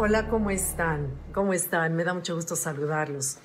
Hola, 0.00 0.28
¿cómo 0.28 0.48
están? 0.52 1.08
¿Cómo 1.34 1.52
están? 1.52 1.96
Me 1.96 2.04
da 2.04 2.14
mucho 2.14 2.36
gusto 2.36 2.54
saludarlos. 2.54 3.38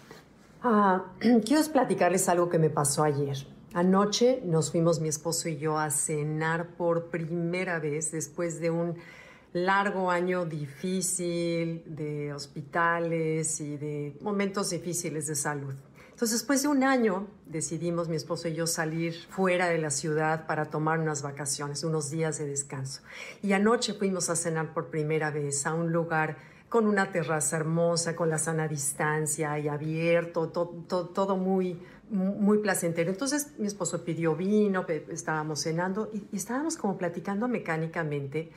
Ah, 0.62 1.04
quiero 1.20 1.64
platicarles 1.74 2.30
algo 2.30 2.48
que 2.48 2.60
me 2.60 2.70
pasó 2.70 3.04
ayer. 3.04 3.36
Anoche 3.74 4.40
nos 4.46 4.70
fuimos 4.70 5.00
mi 5.00 5.08
esposo 5.08 5.50
y 5.50 5.58
yo 5.58 5.80
a 5.80 5.90
cenar 5.90 6.76
por 6.76 7.06
primera 7.10 7.80
vez 7.80 8.12
después 8.12 8.60
de 8.60 8.70
un 8.70 8.98
largo 9.52 10.12
año 10.12 10.46
difícil 10.46 11.82
de 11.88 12.32
hospitales 12.32 13.60
y 13.60 13.78
de 13.78 14.16
momentos 14.22 14.70
difíciles 14.70 15.26
de 15.26 15.34
salud. 15.34 15.74
Entonces, 16.24 16.40
después 16.40 16.62
de 16.62 16.70
un 16.70 16.86
año, 16.86 17.28
decidimos 17.48 18.08
mi 18.08 18.16
esposo 18.16 18.48
y 18.48 18.54
yo 18.54 18.66
salir 18.66 19.14
fuera 19.28 19.68
de 19.68 19.78
la 19.78 19.90
ciudad 19.90 20.48
para 20.48 20.64
tomar 20.64 21.02
unas 21.02 21.22
vacaciones, 21.22 21.84
unos 21.84 22.12
días 22.12 22.38
de 22.38 22.46
descanso. 22.46 23.02
Y 23.42 23.52
anoche 23.52 23.94
fuimos 23.94 24.30
a 24.30 24.38
cenar 24.38 24.74
por 24.74 24.88
primera 24.88 25.32
vez 25.32 25.68
a 25.68 25.74
un 25.74 25.92
lugar 25.92 26.38
con 26.70 26.88
una 26.88 27.12
terraza 27.12 27.58
hermosa, 27.58 28.16
con 28.16 28.30
la 28.30 28.38
sana 28.38 28.70
distancia 28.70 29.60
y 29.60 29.68
abierto, 29.68 30.48
todo, 30.48 31.36
muy, 31.36 31.78
muy 32.10 32.60
placentero. 32.60 33.12
Entonces 33.12 33.50
mi 33.58 33.68
esposo 33.68 34.06
pidió 34.06 34.34
vino, 34.34 34.86
estábamos 35.10 35.60
cenando 35.64 36.10
y, 36.14 36.26
y 36.32 36.38
estábamos 36.38 36.78
como 36.78 36.98
platicando 36.98 37.50
mecánicamente 37.50 38.50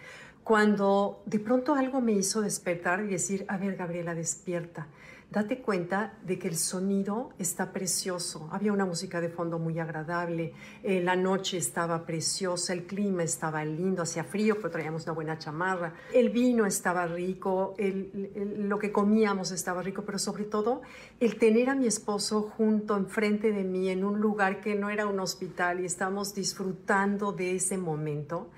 cuando 0.45 1.25
de 1.27 1.41
pronto 1.41 1.75
algo 1.75 2.01
me 2.01 2.13
hizo 2.13 2.41
despertar 2.43 3.01
y 3.01 3.09
decir, 3.09 3.45
a 3.49 3.57
ver, 3.57 3.75
Gabriela, 3.75 4.15
despierta. 4.15 4.87
Date 5.31 5.61
cuenta 5.61 6.15
de 6.25 6.39
que 6.39 6.49
el 6.49 6.57
sonido 6.57 7.31
está 7.39 7.73
precioso. 7.73 8.49
Había 8.53 8.73
una 8.73 8.85
música 8.87 9.21
de 9.21 9.29
fondo 9.29 9.59
muy 9.59 9.79
agradable, 9.79 10.55
eh, 10.83 11.01
la 11.03 11.17
noche 11.17 11.59
estaba 11.59 12.07
preciosa, 12.07 12.73
el 12.73 12.87
clima 12.87 13.23
estaba 13.23 13.65
lindo, 13.65 14.03
hacía 14.03 14.25
frío, 14.25 14.57
pero 14.57 14.71
traíamos 14.71 15.05
una 15.05 15.13
buena 15.13 15.39
chamarra. 15.39 15.95
El 16.15 16.31
vino 16.31 16.65
estaba 16.65 17.07
rico, 17.07 17.75
lo 17.79 18.79
que 18.79 18.93
comíamos 18.93 19.51
estaba 19.51 19.83
rico, 19.83 20.03
pero 20.07 20.19
sobre 20.19 20.45
todo 20.45 20.83
el 21.21 21.37
tener 21.39 21.71
a 21.71 21.75
mi 21.75 21.87
esposo 21.87 22.43
junto 22.57 22.97
enfrente 22.97 23.53
de 23.53 23.65
mí 23.65 23.89
en 23.89 24.05
un 24.05 24.21
lugar 24.21 24.61
que 24.61 24.75
no 24.75 24.91
era 24.91 25.07
un 25.07 25.21
hospital 25.21 25.81
y 25.81 25.85
estamos 25.85 26.35
disfrutando 26.35 27.33
de 27.33 27.57
ese 27.57 27.77
momento 27.77 28.51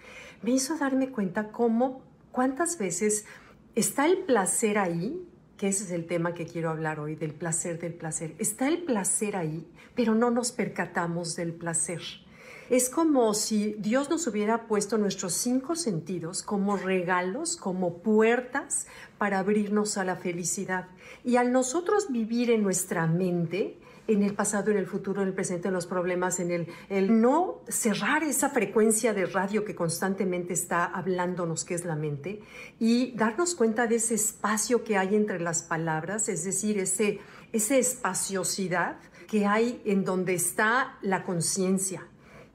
me 0.42 0.52
hizo 0.52 0.76
darme 0.76 1.10
cuenta 1.10 1.50
cómo, 1.50 2.02
cuántas 2.30 2.78
veces 2.78 3.24
está 3.74 4.06
el 4.06 4.18
placer 4.18 4.78
ahí, 4.78 5.26
que 5.58 5.68
ese 5.68 5.84
es 5.84 5.90
el 5.90 6.06
tema 6.06 6.32
que 6.32 6.46
quiero 6.46 6.70
hablar 6.70 7.00
hoy, 7.00 7.16
del 7.16 7.34
placer 7.34 7.78
del 7.80 7.92
placer. 7.92 8.34
Está 8.38 8.68
el 8.68 8.84
placer 8.84 9.36
ahí, 9.36 9.66
pero 9.94 10.14
no 10.14 10.30
nos 10.30 10.52
percatamos 10.52 11.34
del 11.34 11.52
placer. 11.52 12.00
Es 12.70 12.88
como 12.88 13.34
si 13.34 13.74
Dios 13.78 14.08
nos 14.08 14.26
hubiera 14.26 14.68
puesto 14.68 14.98
nuestros 14.98 15.32
cinco 15.32 15.74
sentidos 15.74 16.42
como 16.42 16.76
regalos, 16.76 17.56
como 17.56 17.98
puertas 17.98 18.86
para 19.18 19.40
abrirnos 19.40 19.98
a 19.98 20.04
la 20.04 20.16
felicidad. 20.16 20.86
Y 21.24 21.36
al 21.36 21.50
nosotros 21.50 22.12
vivir 22.12 22.50
en 22.50 22.62
nuestra 22.62 23.06
mente, 23.06 23.78
en 24.08 24.22
el 24.22 24.34
pasado, 24.34 24.70
en 24.70 24.78
el 24.78 24.86
futuro, 24.86 25.22
en 25.22 25.28
el 25.28 25.34
presente, 25.34 25.68
en 25.68 25.74
los 25.74 25.86
problemas, 25.86 26.40
en 26.40 26.50
el, 26.50 26.66
el 26.88 27.20
no 27.20 27.60
cerrar 27.68 28.24
esa 28.24 28.48
frecuencia 28.48 29.12
de 29.12 29.26
radio 29.26 29.64
que 29.64 29.74
constantemente 29.74 30.54
está 30.54 30.86
hablándonos, 30.86 31.64
que 31.64 31.74
es 31.74 31.84
la 31.84 31.94
mente, 31.94 32.40
y 32.80 33.12
darnos 33.12 33.54
cuenta 33.54 33.86
de 33.86 33.96
ese 33.96 34.14
espacio 34.14 34.82
que 34.82 34.96
hay 34.96 35.14
entre 35.14 35.40
las 35.40 35.62
palabras, 35.62 36.28
es 36.30 36.42
decir, 36.42 36.78
ese, 36.78 37.20
esa 37.52 37.76
espaciosidad 37.76 38.96
que 39.28 39.44
hay 39.46 39.82
en 39.84 40.04
donde 40.04 40.34
está 40.34 40.96
la 41.02 41.22
conciencia, 41.22 42.07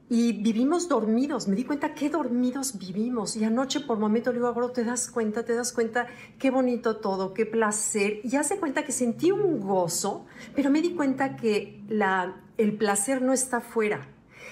y 0.08 0.32
vivimos 0.32 0.88
dormidos. 0.88 1.48
Me 1.48 1.56
di 1.56 1.64
cuenta 1.64 1.94
qué 1.94 2.10
dormidos 2.10 2.78
vivimos. 2.78 3.36
Y 3.36 3.44
anoche 3.44 3.80
por 3.80 3.98
momento 3.98 4.30
le 4.30 4.38
digo, 4.38 4.52
bro, 4.52 4.70
te 4.70 4.84
das 4.84 5.10
cuenta, 5.10 5.44
te 5.44 5.54
das 5.54 5.72
cuenta 5.72 6.06
qué 6.38 6.50
bonito 6.50 6.96
todo, 6.96 7.32
qué 7.32 7.46
placer. 7.46 8.20
Y 8.22 8.36
hace 8.36 8.58
cuenta 8.58 8.84
que 8.84 8.92
sentí 8.92 9.30
un 9.30 9.60
gozo, 9.60 10.26
pero 10.54 10.70
me 10.70 10.82
di 10.82 10.94
cuenta 10.94 11.36
que 11.36 11.82
la, 11.88 12.36
el 12.58 12.76
placer 12.76 13.22
no 13.22 13.32
está 13.32 13.60
fuera. 13.60 14.08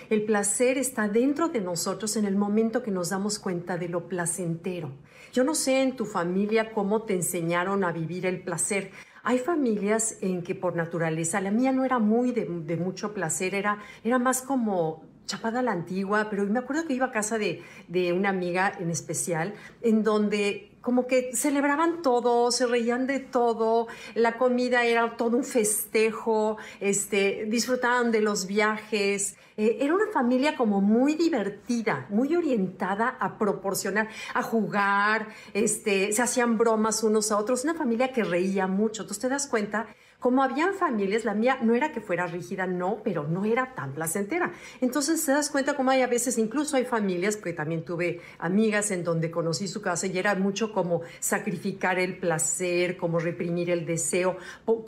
El 0.09 0.25
placer 0.25 0.79
está 0.79 1.09
dentro 1.09 1.49
de 1.49 1.61
nosotros 1.61 2.17
en 2.17 2.25
el 2.25 2.37
momento 2.37 2.83
que 2.83 2.91
nos 2.91 3.11
damos 3.11 3.39
cuenta 3.39 3.79
de 3.79 3.89
lo 3.89 4.09
placentero. 4.09 4.91
Yo 5.33 5.45
no 5.45 5.55
sé 5.55 5.83
en 5.83 5.97
tu 5.97 6.05
familia 6.05 6.73
cómo 6.73 7.03
te 7.03 7.15
enseñaron 7.15 7.85
a 7.85 7.93
vivir 7.93 8.27
el 8.27 8.43
placer. 8.43 8.91
Hay 9.23 9.39
familias 9.39 10.19
en 10.21 10.43
que 10.43 10.55
por 10.55 10.77
naturaleza, 10.77 11.41
la 11.41 11.51
mía 11.51 11.73
no 11.73 11.85
era 11.85 11.99
muy 11.99 12.33
de, 12.33 12.45
de 12.45 12.77
mucho 12.77 13.15
placer, 13.15 13.55
era, 13.55 13.79
era 14.03 14.19
más 14.19 14.43
como 14.43 15.12
chapada 15.33 15.63
la 15.63 15.73
antigua, 15.73 16.29
pero 16.29 16.45
me 16.45 16.59
acuerdo 16.59 16.87
que 16.87 16.93
iba 16.93 17.07
a 17.07 17.13
casa 17.13 17.39
de, 17.39 17.63
de 17.89 18.13
una 18.13 18.29
amiga 18.29 18.73
en 18.79 18.91
especial, 18.91 19.55
en 19.81 20.03
donde 20.03 20.69
como 20.83 21.07
que 21.07 21.35
celebraban 21.35 22.03
todo, 22.03 22.51
se 22.51 22.67
reían 22.67 23.07
de 23.07 23.21
todo, 23.21 23.87
la 24.15 24.37
comida 24.37 24.85
era 24.85 25.17
todo 25.17 25.37
un 25.37 25.45
festejo, 25.45 26.59
este, 26.81 27.47
disfrutaban 27.47 28.11
de 28.11 28.21
los 28.21 28.47
viajes. 28.47 29.37
Eh, 29.57 29.79
era 29.81 29.95
una 29.95 30.09
familia 30.13 30.57
como 30.57 30.81
muy 30.81 31.15
divertida, 31.15 32.07
muy 32.11 32.35
orientada 32.35 33.17
a 33.21 33.39
proporcionar, 33.39 34.09
a 34.35 34.43
jugar, 34.43 35.29
este, 35.55 36.13
se 36.13 36.21
hacían 36.21 36.59
bromas 36.59 37.05
unos 37.05 37.31
a 37.31 37.39
otros, 37.39 37.63
una 37.63 37.75
familia 37.75 38.13
que 38.13 38.25
reía 38.25 38.67
mucho. 38.67 39.03
Entonces 39.03 39.23
te 39.23 39.29
das 39.29 39.47
cuenta 39.47 39.87
como 40.23 40.45
habían 40.45 40.75
familias, 40.75 41.25
la 41.25 41.35
mía 41.35 41.59
no 41.63 41.75
era 41.75 41.91
que 41.91 42.01
fuera 42.01 42.29
rígida, 42.29 42.65
no, 42.67 43.01
pero 43.03 43.27
no 43.27 43.45
era 43.45 43.75
tan 43.75 43.93
placentera. 43.93 44.53
Entonces 44.81 45.25
te 45.27 45.33
das 45.33 45.51
cuenta 45.51 45.75
como 45.75 45.91
hay 45.91 46.03
a 46.03 46.07
veces, 46.07 46.39
incluso 46.39 46.77
hay 46.77 46.85
familias, 46.85 47.37
porque 47.37 47.53
también 47.53 47.85
tuve 47.85 48.21
amigas 48.39 48.93
en 48.93 49.03
donde 49.03 49.33
conocí 49.33 49.67
su 49.67 49.83
casa 49.83 50.07
y 50.07 50.17
era 50.17 50.37
mucho 50.37 50.73
como 50.73 51.03
sacrificar 51.19 51.99
el 51.99 52.19
placer, 52.19 52.97
como 52.97 53.19
reprimir 53.19 53.69
el 53.71 53.85
deseo, 53.85 54.37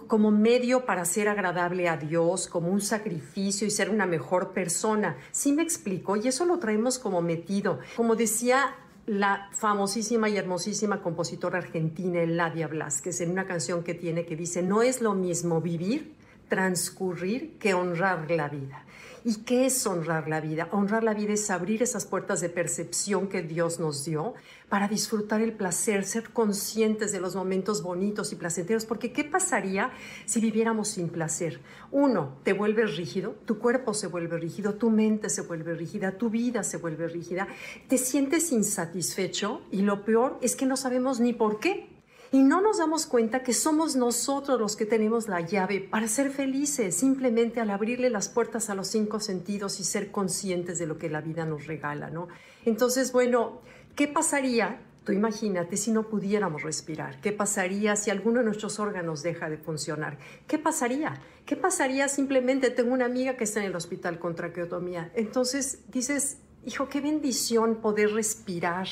como 0.07 0.31
medio 0.31 0.87
para 0.87 1.05
ser 1.05 1.29
agradable 1.29 1.89
a 1.89 1.97
Dios, 1.97 2.47
como 2.47 2.69
un 2.69 2.81
sacrificio 2.81 3.67
y 3.67 3.71
ser 3.71 3.91
una 3.91 4.07
mejor 4.07 4.53
persona. 4.53 5.17
Sí 5.33 5.53
me 5.53 5.65
explico, 5.65 6.15
y 6.17 6.29
eso 6.29 6.45
lo 6.45 6.61
traemos 6.61 7.01
como 7.01 7.21
metido. 7.23 7.81
Como 7.97 8.15
decía 8.15 8.77
la 9.07 9.49
famosísima 9.53 10.29
y 10.29 10.37
hermosísima 10.37 11.03
compositora 11.03 11.59
argentina 11.59 12.23
Eladia 12.23 12.69
Blasquez 12.69 13.21
en 13.21 13.31
una 13.31 13.47
canción 13.47 13.85
que 13.85 13.95
tiene 13.95 14.25
que 14.25 14.37
dice, 14.37 14.63
no 14.63 14.83
es 14.83 15.01
lo 15.01 15.15
mismo 15.15 15.61
vivir, 15.61 16.15
transcurrir 16.49 17.59
que 17.59 17.75
honrar 17.75 18.31
la 18.31 18.49
vida. 18.49 18.85
¿Y 19.27 19.37
qué 19.37 19.65
es 19.65 19.87
honrar 19.87 20.29
la 20.29 20.43
vida? 20.43 20.69
Honrar 20.71 21.03
la 21.03 21.15
vida 21.15 21.33
es 21.33 21.51
abrir 21.51 21.83
esas 21.83 22.05
puertas 22.05 22.43
de 22.43 22.51
percepción 22.51 23.27
que 23.27 23.41
Dios 23.41 23.81
nos 23.81 24.05
dio 24.05 24.35
para 24.69 24.87
disfrutar 24.87 25.41
el 25.41 25.55
placer, 25.55 26.05
ser 26.05 26.29
conscientes 26.29 27.11
de 27.11 27.21
los 27.21 27.35
momentos 27.35 27.83
bonitos 27.83 28.33
y 28.33 28.37
placenteros, 28.37 28.85
porque 28.85 29.15
¿qué 29.15 29.25
pasaría 29.25 29.93
si 30.27 30.41
viviéramos 30.41 30.89
sin 30.89 31.09
placer? 31.09 31.63
Uno, 31.91 32.35
te 32.43 32.53
vuelves 32.53 32.99
rígido, 32.99 33.35
tu 33.47 33.59
cuerpo 33.59 33.95
se 33.95 34.09
vuelve 34.09 34.37
rígido, 34.37 34.75
tu 34.75 34.91
mente 34.91 35.31
se 35.31 35.41
vuelve 35.41 35.75
rígida, 35.75 36.19
tu 36.19 36.29
vida 36.29 36.63
se 36.63 36.77
vuelve 36.77 37.09
rígida, 37.09 37.49
te 37.89 37.97
sientes 37.97 38.53
insatisfecho 38.53 39.63
y 39.71 39.81
lo 39.81 40.05
peor 40.05 40.39
es 40.43 40.55
que 40.55 40.67
no 40.67 40.77
sabemos 40.77 41.21
ni 41.21 41.33
por 41.33 41.61
qué 41.61 41.94
y 42.33 42.43
no 42.43 42.61
nos 42.61 42.79
damos 42.79 43.07
cuenta 43.07 43.43
que 43.43 43.53
somos 43.53 43.97
nosotros 43.97 44.61
los 44.61 44.77
que 44.77 44.87
tenemos 44.87 45.29
la 45.29 45.41
llave 45.41 45.81
para 45.81 46.09
ser 46.09 46.31
felices, 46.31 46.97
simplemente 46.97 47.61
al 47.61 47.71
abrirle 47.71 48.11
las 48.11 48.29
puertas 48.29 48.71
a 48.71 48.75
los 48.75 48.89
cinco 48.89 49.21
sentidos 49.21 49.81
y 49.81 49.85
ser 49.85 50.11
conscientes 50.11 50.79
de 50.79 50.87
lo 50.87 50.99
que 50.99 51.09
la 51.09 51.21
vida 51.21 51.45
nos 51.45 51.67
regala, 51.67 52.11
¿no? 52.11 52.29
Entonces, 52.65 53.13
bueno, 53.13 53.61
¿qué 53.95 54.09
pasaría? 54.09 54.81
Tú 55.05 55.13
imagínate 55.13 55.77
si 55.77 55.91
no 55.91 56.05
pudiéramos 56.05 56.63
respirar. 56.63 57.21
¿Qué 57.21 57.31
pasaría 57.31 57.95
si 57.95 58.11
alguno 58.11 58.39
de 58.39 58.47
nuestros 58.47 58.81
órganos 58.81 59.23
deja 59.23 59.51
de 59.51 59.59
funcionar? 59.59 60.19
¿Qué 60.47 60.59
pasaría? 60.59 61.21
¿Qué 61.45 61.57
pasaría 61.57 62.09
simplemente? 62.09 62.71
Tengo 62.71 62.95
una 62.95 63.05
amiga 63.05 63.37
que 63.37 63.45
está 63.45 63.61
en 63.61 63.67
el 63.67 63.77
hospital 63.77 64.19
con 64.19 64.35
traqueotomía. 64.35 65.13
Entonces 65.15 65.81
dices, 65.89 66.39
hijo, 66.65 66.89
qué 66.89 67.03
bendición 67.03 67.77
poder 67.83 68.13
respirar 68.13 68.89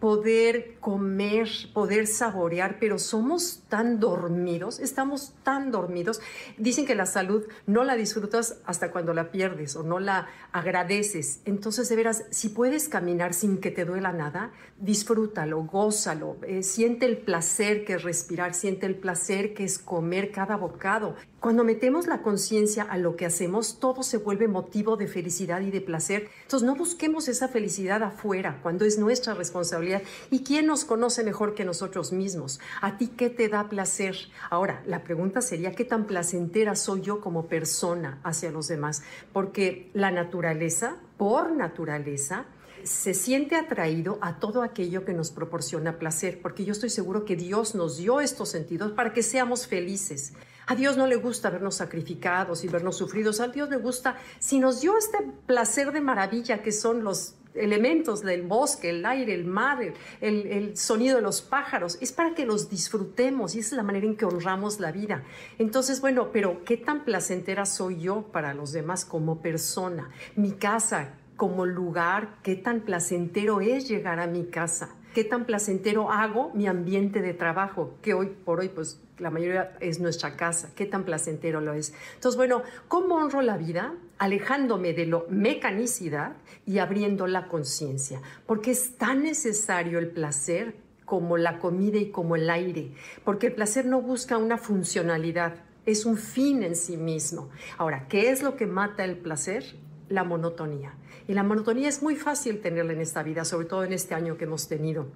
poder 0.00 0.76
comer, 0.80 1.48
poder 1.74 2.06
saborear, 2.06 2.78
pero 2.80 2.98
somos 2.98 3.62
tan 3.68 4.00
dormidos, 4.00 4.80
estamos 4.80 5.34
tan 5.42 5.70
dormidos. 5.70 6.20
Dicen 6.56 6.86
que 6.86 6.94
la 6.94 7.04
salud 7.04 7.44
no 7.66 7.84
la 7.84 7.96
disfrutas 7.96 8.60
hasta 8.64 8.90
cuando 8.90 9.12
la 9.12 9.30
pierdes 9.30 9.76
o 9.76 9.82
no 9.82 10.00
la 10.00 10.28
agradeces. 10.52 11.42
Entonces, 11.44 11.88
de 11.90 11.96
veras, 11.96 12.24
si 12.30 12.48
puedes 12.48 12.88
caminar 12.88 13.34
sin 13.34 13.58
que 13.58 13.70
te 13.70 13.84
duela 13.84 14.12
nada, 14.12 14.52
disfrútalo, 14.78 15.64
gózalo, 15.64 16.38
eh, 16.46 16.62
siente 16.62 17.04
el 17.04 17.18
placer 17.18 17.84
que 17.84 17.94
es 17.94 18.02
respirar, 18.02 18.54
siente 18.54 18.86
el 18.86 18.96
placer 18.96 19.52
que 19.52 19.64
es 19.64 19.78
comer 19.78 20.32
cada 20.32 20.56
bocado. 20.56 21.14
Cuando 21.40 21.64
metemos 21.64 22.06
la 22.06 22.20
conciencia 22.20 22.82
a 22.82 22.98
lo 22.98 23.16
que 23.16 23.24
hacemos, 23.24 23.80
todo 23.80 24.02
se 24.02 24.18
vuelve 24.18 24.46
motivo 24.46 24.98
de 24.98 25.06
felicidad 25.06 25.62
y 25.62 25.70
de 25.70 25.80
placer. 25.80 26.28
Entonces, 26.42 26.66
no 26.66 26.76
busquemos 26.76 27.28
esa 27.28 27.48
felicidad 27.48 28.02
afuera, 28.02 28.58
cuando 28.62 28.84
es 28.84 28.98
nuestra 28.98 29.32
responsabilidad. 29.32 30.02
¿Y 30.30 30.40
quién 30.40 30.66
nos 30.66 30.84
conoce 30.84 31.24
mejor 31.24 31.54
que 31.54 31.64
nosotros 31.64 32.12
mismos? 32.12 32.60
¿A 32.82 32.98
ti 32.98 33.06
qué 33.08 33.30
te 33.30 33.48
da 33.48 33.70
placer? 33.70 34.16
Ahora, 34.50 34.82
la 34.84 35.02
pregunta 35.02 35.40
sería, 35.40 35.74
¿qué 35.74 35.86
tan 35.86 36.04
placentera 36.04 36.76
soy 36.76 37.00
yo 37.00 37.22
como 37.22 37.46
persona 37.46 38.20
hacia 38.22 38.50
los 38.50 38.68
demás? 38.68 39.02
Porque 39.32 39.88
la 39.94 40.10
naturaleza, 40.10 40.98
por 41.16 41.52
naturaleza, 41.52 42.44
se 42.82 43.14
siente 43.14 43.56
atraído 43.56 44.18
a 44.20 44.40
todo 44.40 44.62
aquello 44.62 45.06
que 45.06 45.14
nos 45.14 45.30
proporciona 45.30 45.98
placer, 45.98 46.42
porque 46.42 46.66
yo 46.66 46.72
estoy 46.72 46.90
seguro 46.90 47.24
que 47.24 47.36
Dios 47.36 47.74
nos 47.74 47.96
dio 47.96 48.20
estos 48.20 48.50
sentidos 48.50 48.92
para 48.92 49.14
que 49.14 49.22
seamos 49.22 49.66
felices. 49.66 50.34
A 50.70 50.76
Dios 50.76 50.96
no 50.96 51.08
le 51.08 51.16
gusta 51.16 51.50
vernos 51.50 51.74
sacrificados 51.74 52.62
y 52.62 52.68
vernos 52.68 52.96
sufridos. 52.96 53.40
A 53.40 53.48
Dios 53.48 53.68
le 53.70 53.76
gusta, 53.76 54.16
si 54.38 54.60
nos 54.60 54.80
dio 54.80 54.96
este 54.96 55.18
placer 55.44 55.90
de 55.90 56.00
maravilla 56.00 56.62
que 56.62 56.70
son 56.70 57.02
los 57.02 57.34
elementos 57.54 58.22
del 58.22 58.42
bosque, 58.42 58.90
el 58.90 59.04
aire, 59.04 59.34
el 59.34 59.46
mar, 59.46 59.80
el, 60.20 60.76
sonido 60.76 61.16
de 61.16 61.22
los 61.22 61.42
pájaros, 61.42 61.98
es 62.00 62.12
para 62.12 62.36
que 62.36 62.46
los 62.46 62.70
disfrutemos 62.70 63.56
y 63.56 63.58
esa 63.58 63.70
es 63.70 63.76
la 63.78 63.82
manera 63.82 64.06
en 64.06 64.16
que 64.16 64.26
honramos 64.26 64.78
la 64.78 64.92
vida. 64.92 65.24
Entonces, 65.58 66.00
bueno, 66.00 66.30
pero 66.32 66.62
¿qué 66.64 66.76
tan 66.76 67.04
placentera 67.04 67.66
soy 67.66 68.02
yo 68.02 68.28
para 68.30 68.54
los 68.54 68.70
demás 68.70 69.04
como 69.04 69.42
persona? 69.42 70.12
Mi 70.36 70.52
casa 70.52 71.14
como 71.34 71.66
lugar, 71.66 72.36
¿qué 72.44 72.54
tan 72.54 72.82
placentero 72.82 73.60
es 73.60 73.88
llegar 73.88 74.20
a 74.20 74.28
mi 74.28 74.44
casa? 74.44 74.99
¿Qué 75.14 75.24
tan 75.24 75.44
placentero 75.44 76.12
hago 76.12 76.52
mi 76.54 76.68
ambiente 76.68 77.20
de 77.20 77.34
trabajo? 77.34 77.94
Que 78.00 78.14
hoy 78.14 78.28
por 78.28 78.60
hoy, 78.60 78.68
pues 78.68 79.00
la 79.18 79.30
mayoría 79.30 79.76
es 79.80 79.98
nuestra 79.98 80.36
casa, 80.36 80.70
qué 80.76 80.86
tan 80.86 81.04
placentero 81.04 81.60
lo 81.60 81.72
es. 81.72 81.92
Entonces, 82.14 82.36
bueno, 82.36 82.62
¿cómo 82.86 83.16
honro 83.16 83.42
la 83.42 83.56
vida? 83.56 83.94
Alejándome 84.18 84.92
de 84.92 85.06
lo 85.06 85.26
mecanicidad 85.28 86.36
y 86.64 86.78
abriendo 86.78 87.26
la 87.26 87.48
conciencia, 87.48 88.20
porque 88.46 88.70
es 88.70 88.98
tan 88.98 89.24
necesario 89.24 89.98
el 89.98 90.10
placer 90.10 90.76
como 91.04 91.36
la 91.36 91.58
comida 91.58 91.98
y 91.98 92.12
como 92.12 92.36
el 92.36 92.48
aire, 92.48 92.92
porque 93.24 93.48
el 93.48 93.54
placer 93.54 93.86
no 93.86 94.00
busca 94.00 94.38
una 94.38 94.58
funcionalidad, 94.58 95.54
es 95.86 96.06
un 96.06 96.16
fin 96.18 96.62
en 96.62 96.76
sí 96.76 96.96
mismo. 96.96 97.50
Ahora, 97.78 98.06
¿qué 98.08 98.30
es 98.30 98.44
lo 98.44 98.54
que 98.54 98.66
mata 98.66 99.04
el 99.04 99.16
placer? 99.16 99.64
La 100.10 100.24
monotonía. 100.24 100.92
Y 101.26 101.32
la 101.32 101.42
monotonía 101.42 101.88
es 101.88 102.02
muy 102.02 102.16
fácil 102.16 102.60
tenerla 102.60 102.92
en 102.92 103.00
esta 103.00 103.22
vida, 103.22 103.46
sobre 103.46 103.66
todo 103.66 103.84
en 103.84 103.94
este 103.94 104.14
año 104.14 104.36
que 104.36 104.44
hemos 104.44 104.68
tenido 104.68 105.06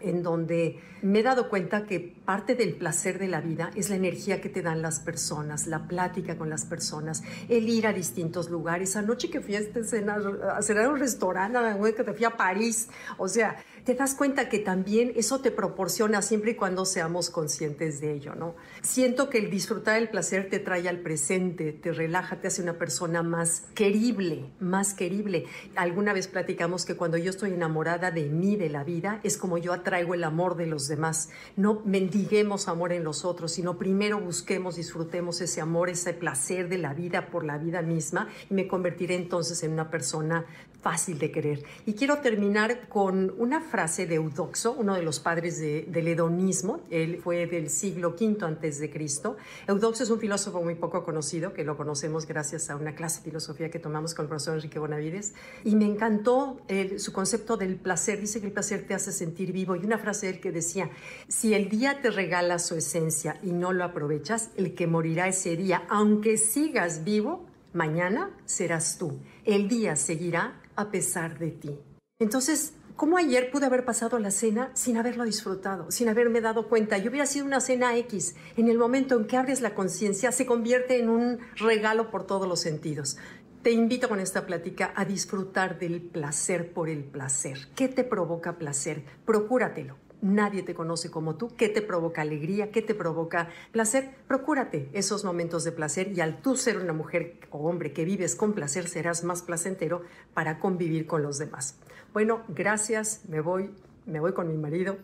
en 0.00 0.22
donde 0.22 0.78
me 1.02 1.20
he 1.20 1.22
dado 1.22 1.48
cuenta 1.48 1.86
que 1.86 2.00
parte 2.00 2.54
del 2.54 2.74
placer 2.74 3.18
de 3.18 3.28
la 3.28 3.40
vida 3.40 3.70
es 3.76 3.90
la 3.90 3.96
energía 3.96 4.40
que 4.40 4.48
te 4.48 4.62
dan 4.62 4.82
las 4.82 5.00
personas, 5.00 5.66
la 5.66 5.86
plática 5.86 6.36
con 6.36 6.50
las 6.50 6.64
personas, 6.64 7.22
el 7.48 7.68
ir 7.68 7.86
a 7.86 7.92
distintos 7.92 8.50
lugares. 8.50 8.96
Anoche 8.96 9.30
que 9.30 9.40
fui 9.40 9.54
a, 9.56 9.60
este 9.60 9.84
cenar, 9.84 10.20
a 10.56 10.62
cenar 10.62 10.86
a 10.86 10.88
un 10.88 10.98
restaurante, 10.98 11.58
que 11.94 12.02
te 12.02 12.12
fui 12.12 12.24
a 12.24 12.36
París, 12.36 12.88
o 13.18 13.28
sea, 13.28 13.56
te 13.84 13.94
das 13.94 14.14
cuenta 14.14 14.48
que 14.48 14.58
también 14.58 15.12
eso 15.14 15.40
te 15.40 15.52
proporciona 15.52 16.20
siempre 16.22 16.52
y 16.52 16.54
cuando 16.54 16.84
seamos 16.84 17.30
conscientes 17.30 18.00
de 18.00 18.12
ello, 18.14 18.34
¿no? 18.34 18.56
Siento 18.82 19.30
que 19.30 19.38
el 19.38 19.48
disfrutar 19.48 19.98
el 19.98 20.08
placer 20.08 20.50
te 20.50 20.58
trae 20.58 20.88
al 20.88 20.98
presente, 21.00 21.72
te 21.72 21.92
relaja, 21.92 22.40
te 22.40 22.48
hace 22.48 22.62
una 22.62 22.78
persona 22.78 23.22
más 23.22 23.62
querible, 23.74 24.50
más 24.58 24.92
querible. 24.92 25.44
Alguna 25.76 26.12
vez 26.12 26.26
platicamos 26.26 26.84
que 26.84 26.96
cuando 26.96 27.16
yo 27.16 27.30
estoy 27.30 27.52
enamorada 27.52 28.10
de 28.10 28.24
mí, 28.24 28.56
de 28.56 28.70
la 28.70 28.82
vida, 28.82 29.20
es 29.22 29.36
como 29.36 29.56
yo 29.58 29.72
atraigo 29.86 30.14
el 30.14 30.24
amor 30.24 30.56
de 30.56 30.66
los 30.66 30.88
demás. 30.88 31.30
No 31.54 31.80
mendiguemos 31.84 32.66
amor 32.66 32.92
en 32.92 33.04
los 33.04 33.24
otros, 33.24 33.52
sino 33.52 33.78
primero 33.78 34.18
busquemos, 34.18 34.74
disfrutemos 34.74 35.40
ese 35.40 35.60
amor, 35.60 35.88
ese 35.88 36.12
placer 36.12 36.68
de 36.68 36.78
la 36.78 36.92
vida 36.92 37.28
por 37.30 37.44
la 37.44 37.56
vida 37.56 37.82
misma 37.82 38.28
y 38.50 38.54
me 38.54 38.66
convertiré 38.66 39.14
entonces 39.14 39.62
en 39.62 39.72
una 39.72 39.88
persona 39.88 40.44
fácil 40.82 41.18
de 41.18 41.32
querer. 41.32 41.64
Y 41.84 41.94
quiero 41.94 42.18
terminar 42.18 42.88
con 42.88 43.34
una 43.38 43.60
frase 43.60 44.06
de 44.06 44.16
Eudoxo, 44.16 44.72
uno 44.72 44.94
de 44.94 45.02
los 45.02 45.18
padres 45.18 45.58
del 45.58 46.06
hedonismo. 46.06 46.80
Él 46.90 47.18
fue 47.22 47.46
del 47.48 47.70
siglo 47.70 48.10
V 48.10 48.44
antes 48.44 48.78
de 48.78 48.88
Cristo. 48.88 49.36
Eudoxo 49.66 50.04
es 50.04 50.10
un 50.10 50.20
filósofo 50.20 50.62
muy 50.62 50.76
poco 50.76 51.02
conocido, 51.02 51.52
que 51.52 51.64
lo 51.64 51.76
conocemos 51.76 52.26
gracias 52.26 52.70
a 52.70 52.76
una 52.76 52.94
clase 52.94 53.18
de 53.18 53.24
filosofía 53.24 53.68
que 53.68 53.80
tomamos 53.80 54.14
con 54.14 54.26
el 54.26 54.28
profesor 54.28 54.54
Enrique 54.54 54.78
Bonavides. 54.78 55.34
Y 55.64 55.74
me 55.74 55.86
encantó 55.86 56.60
su 56.98 57.12
concepto 57.12 57.56
del 57.56 57.76
placer. 57.76 58.20
Dice 58.20 58.40
que 58.40 58.46
el 58.46 58.52
placer 58.52 58.86
te 58.86 58.94
hace 58.94 59.10
sentir 59.10 59.52
vivo. 59.52 59.75
Y 59.76 59.86
una 59.86 59.98
frase 59.98 60.26
de 60.26 60.32
él 60.32 60.40
que 60.40 60.52
decía, 60.52 60.90
si 61.28 61.54
el 61.54 61.68
día 61.68 62.00
te 62.00 62.10
regala 62.10 62.58
su 62.58 62.74
esencia 62.74 63.38
y 63.42 63.52
no 63.52 63.72
lo 63.72 63.84
aprovechas, 63.84 64.50
el 64.56 64.74
que 64.74 64.86
morirá 64.86 65.28
ese 65.28 65.56
día, 65.56 65.84
aunque 65.88 66.36
sigas 66.38 67.04
vivo, 67.04 67.46
mañana 67.72 68.30
serás 68.44 68.98
tú. 68.98 69.18
El 69.44 69.68
día 69.68 69.96
seguirá 69.96 70.60
a 70.74 70.90
pesar 70.90 71.38
de 71.38 71.50
ti. 71.50 71.78
Entonces, 72.18 72.72
¿cómo 72.96 73.18
ayer 73.18 73.50
pude 73.50 73.66
haber 73.66 73.84
pasado 73.84 74.18
la 74.18 74.30
cena 74.30 74.70
sin 74.74 74.96
haberlo 74.96 75.24
disfrutado, 75.24 75.90
sin 75.90 76.08
haberme 76.08 76.40
dado 76.40 76.68
cuenta? 76.68 76.98
Yo 76.98 77.10
hubiera 77.10 77.26
sido 77.26 77.44
una 77.44 77.60
cena 77.60 77.96
X. 77.96 78.34
En 78.56 78.68
el 78.68 78.78
momento 78.78 79.16
en 79.16 79.26
que 79.26 79.36
abres 79.36 79.60
la 79.60 79.74
conciencia, 79.74 80.32
se 80.32 80.46
convierte 80.46 80.98
en 80.98 81.10
un 81.10 81.38
regalo 81.56 82.10
por 82.10 82.26
todos 82.26 82.48
los 82.48 82.60
sentidos. 82.60 83.18
Te 83.66 83.72
invito 83.72 84.08
con 84.08 84.20
esta 84.20 84.46
plática 84.46 84.92
a 84.94 85.04
disfrutar 85.04 85.80
del 85.80 86.00
placer 86.00 86.72
por 86.72 86.88
el 86.88 87.02
placer. 87.02 87.66
¿Qué 87.74 87.88
te 87.88 88.04
provoca 88.04 88.58
placer? 88.58 89.02
Procúratelo. 89.24 89.96
Nadie 90.22 90.62
te 90.62 90.72
conoce 90.72 91.10
como 91.10 91.34
tú. 91.34 91.48
¿Qué 91.56 91.68
te 91.68 91.82
provoca 91.82 92.22
alegría? 92.22 92.70
¿Qué 92.70 92.80
te 92.80 92.94
provoca 92.94 93.48
placer? 93.72 94.18
Procúrate 94.28 94.88
esos 94.92 95.24
momentos 95.24 95.64
de 95.64 95.72
placer 95.72 96.12
y 96.16 96.20
al 96.20 96.42
tú 96.42 96.56
ser 96.56 96.78
una 96.78 96.92
mujer 96.92 97.40
o 97.50 97.68
hombre 97.68 97.92
que 97.92 98.04
vives 98.04 98.36
con 98.36 98.52
placer, 98.52 98.86
serás 98.86 99.24
más 99.24 99.42
placentero 99.42 100.02
para 100.32 100.60
convivir 100.60 101.08
con 101.08 101.24
los 101.24 101.38
demás. 101.38 101.74
Bueno, 102.12 102.44
gracias. 102.46 103.22
Me 103.26 103.40
voy, 103.40 103.74
me 104.06 104.20
voy 104.20 104.32
con 104.32 104.46
mi 104.46 104.56
marido. 104.56 104.96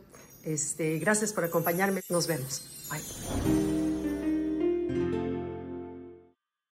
Este, 0.44 1.00
gracias 1.00 1.32
por 1.32 1.42
acompañarme. 1.42 2.02
Nos 2.08 2.28
vemos. 2.28 2.86
Bye. 2.88 3.61